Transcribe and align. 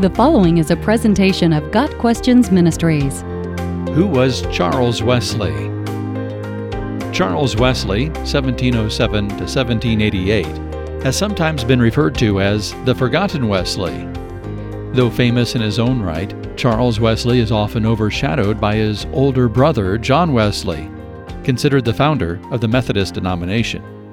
The 0.00 0.10
following 0.10 0.58
is 0.58 0.72
a 0.72 0.76
presentation 0.76 1.52
of 1.52 1.70
Got 1.70 1.88
Questions 1.98 2.50
Ministries. 2.50 3.20
Who 3.94 4.08
was 4.08 4.42
Charles 4.50 5.04
Wesley? 5.04 5.54
Charles 7.12 7.54
Wesley, 7.54 8.08
1707 8.08 9.28
to 9.28 9.34
1788, 9.34 10.46
has 11.04 11.16
sometimes 11.16 11.62
been 11.62 11.80
referred 11.80 12.16
to 12.16 12.40
as 12.40 12.74
the 12.84 12.94
Forgotten 12.96 13.46
Wesley. 13.46 14.08
Though 14.94 15.10
famous 15.10 15.54
in 15.54 15.62
his 15.62 15.78
own 15.78 16.02
right, 16.02 16.34
Charles 16.56 16.98
Wesley 16.98 17.38
is 17.38 17.52
often 17.52 17.86
overshadowed 17.86 18.60
by 18.60 18.74
his 18.74 19.06
older 19.12 19.48
brother, 19.48 19.96
John 19.96 20.32
Wesley, 20.32 20.90
considered 21.44 21.84
the 21.84 21.94
founder 21.94 22.40
of 22.50 22.60
the 22.60 22.68
Methodist 22.68 23.14
denomination. 23.14 24.03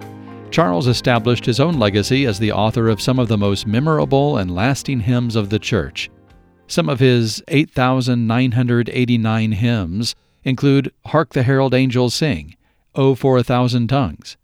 Charles 0.52 0.88
established 0.88 1.46
his 1.46 1.60
own 1.62 1.80
legacy 1.80 2.26
as 2.26 2.38
the 2.38 2.52
author 2.52 2.90
of 2.90 3.02
some 3.02 3.20
of 3.20 3.30
the 3.30 3.38
most 3.38 3.66
memorable 3.66 4.38
and 4.38 4.54
lasting 4.54 5.00
hymns 5.00 5.38
of 5.38 5.50
the 5.50 5.60
Church. 5.60 6.10
Some 6.68 6.90
of 6.90 7.00
his 7.00 7.42
8,989 7.48 9.54
hymns 9.54 10.14
include 10.44 10.92
Hark 11.06 11.32
the 11.32 11.44
Herald 11.44 11.74
Angels 11.74 12.14
Sing, 12.14 12.58
O 12.96 13.16
for 13.16 13.38
a 13.38 13.44
Thousand 13.44 13.88
Tongues, 13.88 14.36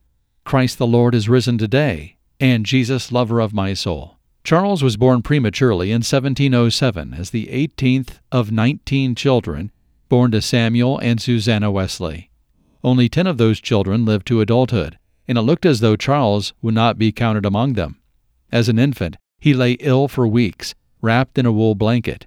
Christ 0.45 0.77
the 0.77 0.87
Lord 0.87 1.13
is 1.13 1.27
Risen 1.27 1.57
Today, 1.57 2.15
and 2.39 2.65
Jesus, 2.65 3.11
Lover 3.11 3.41
of 3.41 3.53
My 3.53 3.73
Soul. 3.73 4.15
Charles 4.45 4.81
was 4.81 4.95
born 4.95 5.21
prematurely 5.21 5.89
in 5.89 5.97
1707 5.97 7.15
as 7.15 7.31
the 7.31 7.47
18th 7.47 8.19
of 8.31 8.49
19 8.49 9.13
children 9.13 9.73
born 10.07 10.31
to 10.31 10.41
Samuel 10.41 10.99
and 10.99 11.21
Susanna 11.21 11.69
Wesley. 11.69 12.29
Only 12.81 13.09
10 13.09 13.27
of 13.27 13.37
those 13.37 13.59
children 13.59 14.05
lived 14.05 14.25
to 14.27 14.39
adulthood 14.39 14.97
and 15.27 15.37
it 15.37 15.41
looked 15.41 15.65
as 15.65 15.79
though 15.79 15.95
Charles 15.95 16.53
would 16.61 16.73
not 16.73 16.97
be 16.97 17.11
counted 17.11 17.45
among 17.45 17.73
them. 17.73 17.99
As 18.51 18.69
an 18.69 18.79
infant, 18.79 19.17
he 19.39 19.53
lay 19.53 19.73
ill 19.73 20.07
for 20.07 20.27
weeks, 20.27 20.73
wrapped 21.01 21.37
in 21.37 21.45
a 21.45 21.51
wool 21.51 21.75
blanket. 21.75 22.25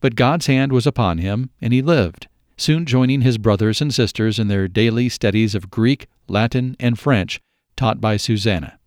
But 0.00 0.14
God's 0.14 0.46
hand 0.46 0.72
was 0.72 0.86
upon 0.86 1.18
him, 1.18 1.50
and 1.60 1.72
he 1.72 1.82
lived, 1.82 2.28
soon 2.56 2.86
joining 2.86 3.22
his 3.22 3.38
brothers 3.38 3.80
and 3.80 3.92
sisters 3.92 4.38
in 4.38 4.48
their 4.48 4.68
daily 4.68 5.08
studies 5.08 5.54
of 5.54 5.70
Greek, 5.70 6.06
Latin, 6.28 6.76
and 6.78 6.98
French 6.98 7.40
taught 7.76 8.00
by 8.00 8.16
Susanna. 8.16 8.78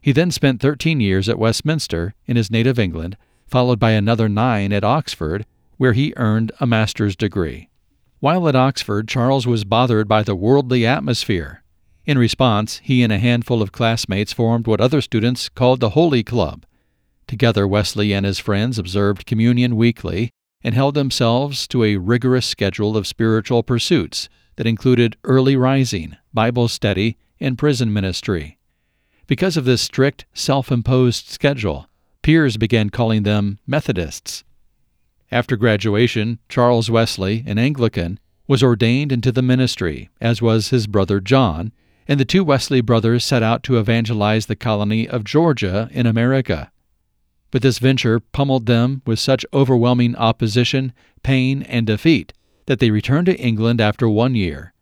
He 0.00 0.12
then 0.12 0.30
spent 0.30 0.60
thirteen 0.60 1.00
years 1.00 1.28
at 1.28 1.38
Westminster, 1.38 2.14
in 2.26 2.36
his 2.36 2.50
native 2.50 2.78
England, 2.78 3.16
followed 3.46 3.80
by 3.80 3.92
another 3.92 4.28
nine 4.28 4.72
at 4.72 4.84
Oxford, 4.84 5.46
where 5.76 5.94
he 5.94 6.12
earned 6.16 6.52
a 6.60 6.66
master's 6.66 7.16
degree. 7.16 7.68
While 8.20 8.48
at 8.48 8.56
Oxford, 8.56 9.08
Charles 9.08 9.46
was 9.46 9.64
bothered 9.64 10.06
by 10.06 10.22
the 10.22 10.36
worldly 10.36 10.86
atmosphere 10.86 11.63
in 12.06 12.18
response, 12.18 12.80
he 12.82 13.02
and 13.02 13.12
a 13.12 13.18
handful 13.18 13.62
of 13.62 13.72
classmates 13.72 14.32
formed 14.32 14.66
what 14.66 14.80
other 14.80 15.00
students 15.00 15.48
called 15.48 15.80
the 15.80 15.90
Holy 15.90 16.22
Club. 16.22 16.66
Together, 17.26 17.66
Wesley 17.66 18.12
and 18.12 18.26
his 18.26 18.38
friends 18.38 18.78
observed 18.78 19.26
communion 19.26 19.76
weekly 19.76 20.30
and 20.62 20.74
held 20.74 20.94
themselves 20.94 21.66
to 21.68 21.82
a 21.82 21.96
rigorous 21.96 22.46
schedule 22.46 22.96
of 22.96 23.06
spiritual 23.06 23.62
pursuits 23.62 24.28
that 24.56 24.66
included 24.66 25.16
early 25.24 25.56
rising, 25.56 26.16
Bible 26.32 26.68
study, 26.68 27.16
and 27.40 27.58
prison 27.58 27.92
ministry. 27.92 28.58
Because 29.26 29.56
of 29.56 29.64
this 29.64 29.82
strict, 29.82 30.26
self 30.34 30.70
imposed 30.70 31.28
schedule, 31.28 31.88
peers 32.22 32.56
began 32.56 32.90
calling 32.90 33.22
them 33.22 33.58
Methodists. 33.66 34.44
After 35.30 35.56
graduation, 35.56 36.38
Charles 36.48 36.90
Wesley, 36.90 37.42
an 37.46 37.58
Anglican, 37.58 38.20
was 38.46 38.62
ordained 38.62 39.10
into 39.10 39.32
the 39.32 39.42
ministry, 39.42 40.10
as 40.20 40.42
was 40.42 40.68
his 40.68 40.86
brother 40.86 41.20
John, 41.20 41.72
and 42.06 42.20
the 42.20 42.24
two 42.24 42.44
Wesley 42.44 42.80
brothers 42.80 43.24
set 43.24 43.42
out 43.42 43.62
to 43.64 43.78
evangelize 43.78 44.46
the 44.46 44.56
colony 44.56 45.08
of 45.08 45.24
Georgia 45.24 45.88
in 45.92 46.06
America. 46.06 46.70
But 47.50 47.62
this 47.62 47.78
venture 47.78 48.20
pummeled 48.20 48.66
them 48.66 49.02
with 49.06 49.18
such 49.18 49.46
overwhelming 49.52 50.16
opposition, 50.16 50.92
pain, 51.22 51.62
and 51.62 51.86
defeat 51.86 52.32
that 52.66 52.78
they 52.78 52.90
returned 52.90 53.26
to 53.26 53.38
England 53.38 53.80
after 53.80 54.08
one 54.08 54.34
year. 54.34 54.72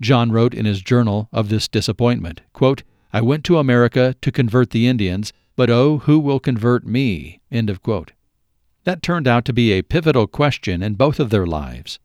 John 0.00 0.30
wrote 0.30 0.54
in 0.54 0.64
his 0.64 0.82
journal 0.82 1.28
of 1.32 1.48
this 1.48 1.68
disappointment 1.68 2.42
quote, 2.52 2.82
I 3.12 3.22
went 3.22 3.44
to 3.44 3.58
America 3.58 4.14
to 4.20 4.30
convert 4.30 4.70
the 4.70 4.86
Indians, 4.86 5.32
but 5.56 5.70
oh, 5.70 5.98
who 5.98 6.18
will 6.18 6.38
convert 6.38 6.86
me? 6.86 7.40
That 8.84 9.02
turned 9.02 9.26
out 9.26 9.44
to 9.46 9.52
be 9.52 9.72
a 9.72 9.82
pivotal 9.82 10.26
question 10.26 10.82
in 10.82 10.94
both 10.94 11.18
of 11.18 11.30
their 11.30 11.46
lives. 11.46 11.98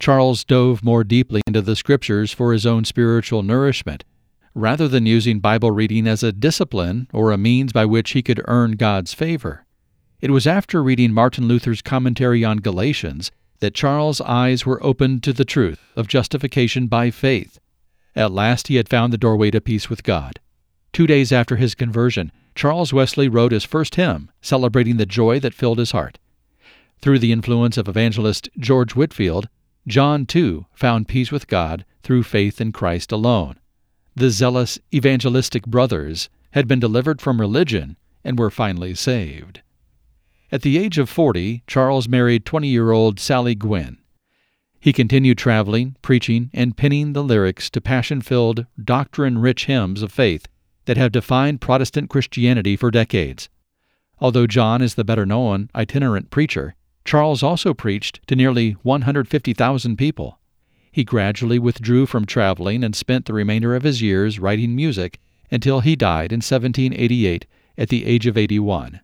Charles 0.00 0.44
dove 0.44 0.84
more 0.84 1.02
deeply 1.02 1.42
into 1.46 1.60
the 1.60 1.76
Scriptures 1.76 2.32
for 2.32 2.52
his 2.52 2.64
own 2.64 2.84
spiritual 2.84 3.42
nourishment, 3.42 4.04
rather 4.54 4.88
than 4.88 5.06
using 5.06 5.40
Bible 5.40 5.70
reading 5.70 6.06
as 6.06 6.22
a 6.22 6.32
discipline 6.32 7.08
or 7.12 7.32
a 7.32 7.38
means 7.38 7.72
by 7.72 7.84
which 7.84 8.12
he 8.12 8.22
could 8.22 8.40
earn 8.46 8.72
God's 8.72 9.12
favor. 9.12 9.66
It 10.20 10.30
was 10.30 10.46
after 10.46 10.82
reading 10.82 11.12
Martin 11.12 11.46
Luther's 11.48 11.82
commentary 11.82 12.44
on 12.44 12.58
Galatians 12.58 13.30
that 13.60 13.74
Charles' 13.74 14.20
eyes 14.20 14.64
were 14.64 14.84
opened 14.84 15.22
to 15.24 15.32
the 15.32 15.44
truth 15.44 15.80
of 15.96 16.08
justification 16.08 16.86
by 16.86 17.10
faith. 17.10 17.58
At 18.14 18.32
last 18.32 18.68
he 18.68 18.76
had 18.76 18.88
found 18.88 19.12
the 19.12 19.18
doorway 19.18 19.50
to 19.50 19.60
peace 19.60 19.90
with 19.90 20.02
God. 20.02 20.40
Two 20.92 21.06
days 21.06 21.32
after 21.32 21.56
his 21.56 21.74
conversion, 21.74 22.32
Charles 22.54 22.92
Wesley 22.92 23.28
wrote 23.28 23.52
his 23.52 23.64
first 23.64 23.94
hymn, 23.96 24.30
celebrating 24.40 24.96
the 24.96 25.06
joy 25.06 25.38
that 25.40 25.54
filled 25.54 25.78
his 25.78 25.92
heart. 25.92 26.18
Through 27.00 27.20
the 27.20 27.30
influence 27.30 27.76
of 27.76 27.88
evangelist 27.88 28.48
George 28.58 28.96
Whitefield, 28.96 29.48
John, 29.88 30.26
too, 30.26 30.66
found 30.72 31.08
peace 31.08 31.32
with 31.32 31.48
God 31.48 31.84
through 32.02 32.22
faith 32.22 32.60
in 32.60 32.72
Christ 32.72 33.10
alone. 33.10 33.58
The 34.14 34.30
zealous 34.30 34.78
evangelistic 34.94 35.66
brothers 35.66 36.28
had 36.52 36.68
been 36.68 36.80
delivered 36.80 37.20
from 37.20 37.40
religion 37.40 37.96
and 38.22 38.38
were 38.38 38.50
finally 38.50 38.94
saved. 38.94 39.62
At 40.52 40.62
the 40.62 40.78
age 40.78 40.98
of 40.98 41.08
40, 41.08 41.62
Charles 41.66 42.08
married 42.08 42.44
20 42.44 42.68
year 42.68 42.90
old 42.90 43.18
Sally 43.18 43.54
Gwynn. 43.54 43.98
He 44.80 44.92
continued 44.92 45.38
traveling, 45.38 45.96
preaching, 46.02 46.50
and 46.52 46.76
penning 46.76 47.12
the 47.12 47.24
lyrics 47.24 47.68
to 47.70 47.80
passion 47.80 48.20
filled, 48.20 48.66
doctrine 48.82 49.38
rich 49.38 49.66
hymns 49.66 50.02
of 50.02 50.12
faith 50.12 50.46
that 50.84 50.96
have 50.96 51.12
defined 51.12 51.60
Protestant 51.60 52.08
Christianity 52.08 52.76
for 52.76 52.90
decades. 52.90 53.48
Although 54.20 54.46
John 54.46 54.82
is 54.82 54.94
the 54.94 55.04
better 55.04 55.26
known 55.26 55.70
itinerant 55.74 56.30
preacher, 56.30 56.74
Charles 57.08 57.42
also 57.42 57.72
preached 57.72 58.20
to 58.26 58.36
nearly 58.36 58.72
150,000 58.82 59.96
people. 59.96 60.38
He 60.92 61.04
gradually 61.04 61.58
withdrew 61.58 62.04
from 62.04 62.26
traveling 62.26 62.84
and 62.84 62.94
spent 62.94 63.24
the 63.24 63.32
remainder 63.32 63.74
of 63.74 63.82
his 63.82 64.02
years 64.02 64.38
writing 64.38 64.76
music 64.76 65.18
until 65.50 65.80
he 65.80 65.96
died 65.96 66.32
in 66.32 66.42
1788 66.42 67.46
at 67.78 67.88
the 67.88 68.04
age 68.04 68.26
of 68.26 68.36
81. 68.36 69.00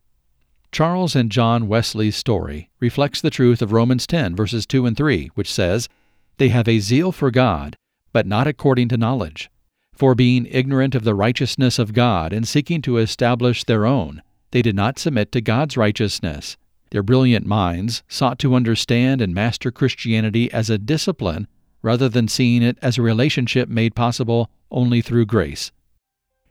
Charles 0.71 1.17
and 1.17 1.33
John 1.33 1.67
Wesley's 1.67 2.15
story 2.15 2.69
reflects 2.79 3.23
the 3.23 3.31
truth 3.31 3.63
of 3.63 3.73
Romans 3.73 4.07
10, 4.07 4.37
verses 4.37 4.67
2 4.67 4.85
and 4.85 4.95
3, 4.95 5.31
which 5.35 5.51
says, 5.51 5.89
They 6.37 6.51
have 6.51 6.69
a 6.69 6.81
zeal 6.81 7.11
for 7.11 7.31
God, 7.31 7.75
but 8.13 8.27
not 8.27 8.47
according 8.47 8.89
to 8.91 8.99
knowledge. 8.99 9.51
For 9.95 10.15
being 10.15 10.45
ignorant 10.51 10.95
of 10.95 11.05
the 11.05 11.15
righteousness 11.15 11.79
of 11.79 11.95
God 11.95 12.35
and 12.35 12.47
seeking 12.47 12.83
to 12.83 12.99
establish 12.99 13.65
their 13.65 13.87
own, 13.87 14.21
they 14.51 14.61
did 14.61 14.77
not 14.77 14.99
submit 14.99 15.33
to 15.33 15.41
God's 15.41 15.79
righteousness. 15.79 16.59
Their 16.95 17.03
brilliant 17.03 17.45
minds 17.45 18.05
sought 18.07 18.39
to 18.39 18.55
understand 18.55 19.21
and 19.21 19.35
master 19.35 19.73
Christianity 19.73 20.49
as 20.53 20.71
a 20.71 20.79
discipline 20.79 21.49
rather 21.83 22.09
than 22.09 22.29
seeing 22.29 22.63
it 22.63 22.79
as 22.81 22.97
a 22.97 23.03
relationship 23.03 23.69
made 23.69 23.97
possible 23.97 24.49
only 24.71 25.01
through 25.01 25.27
grace. 25.27 25.73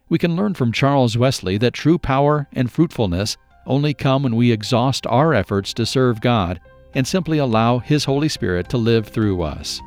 We 0.10 0.18
can 0.18 0.36
learn 0.36 0.54
from 0.54 0.74
Charles 0.74 1.18
Wesley 1.18 1.58
that 1.60 1.74
true 1.74 1.98
power 1.98 2.50
and 2.52 2.70
fruitfulness 2.70 3.38
only 3.66 3.94
come 3.94 4.24
when 4.24 4.36
we 4.36 4.52
exhaust 4.52 5.08
our 5.08 5.34
efforts 5.34 5.74
to 5.76 5.86
serve 5.86 6.20
God 6.20 6.60
and 6.94 7.08
simply 7.08 7.38
allow 7.38 7.80
His 7.80 8.04
Holy 8.04 8.28
Spirit 8.28 8.68
to 8.72 8.78
live 8.78 9.08
through 9.08 9.44
us. 9.44 9.80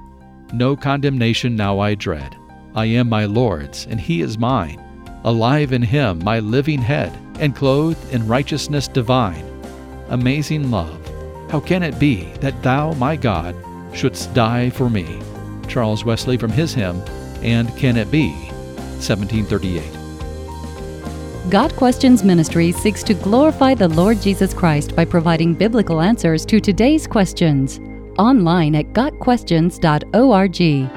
No 0.54 0.74
condemnation 0.74 1.54
now 1.54 1.80
I 1.80 1.94
dread. 1.94 2.34
I 2.74 2.86
am 2.86 3.10
my 3.10 3.26
Lord's, 3.26 3.86
and 3.90 4.00
He 4.00 4.22
is 4.22 4.38
mine. 4.38 4.82
Alive 5.22 5.74
in 5.74 5.82
Him, 5.82 6.24
my 6.24 6.38
living 6.38 6.80
head, 6.80 7.12
and 7.40 7.54
clothed 7.54 8.10
in 8.10 8.26
righteousness 8.26 8.88
divine 8.88 9.55
amazing 10.08 10.70
love. 10.70 11.00
How 11.50 11.60
can 11.60 11.82
it 11.82 11.98
be 11.98 12.24
that 12.40 12.62
thou, 12.62 12.92
my 12.94 13.16
God, 13.16 13.54
shouldst 13.94 14.32
die 14.34 14.70
for 14.70 14.90
me? 14.90 15.20
Charles 15.68 16.04
Wesley 16.04 16.36
from 16.36 16.50
his 16.50 16.74
hymn, 16.74 17.02
And 17.42 17.74
Can 17.76 17.96
It 17.96 18.10
Be? 18.10 18.32
1738. 18.98 21.50
Got 21.50 21.76
Questions 21.76 22.24
Ministry 22.24 22.72
seeks 22.72 23.04
to 23.04 23.14
glorify 23.14 23.74
the 23.74 23.88
Lord 23.88 24.20
Jesus 24.20 24.52
Christ 24.52 24.96
by 24.96 25.04
providing 25.04 25.54
biblical 25.54 26.00
answers 26.00 26.44
to 26.46 26.58
today's 26.58 27.06
questions. 27.06 27.78
Online 28.18 28.74
at 28.74 28.92
GotQuestions.org. 28.92 30.95